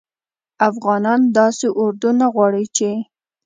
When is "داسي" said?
1.37-1.67